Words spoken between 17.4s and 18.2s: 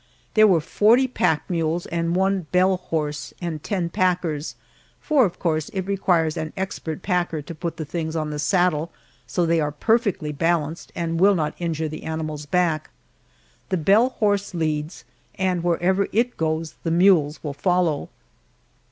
will follow.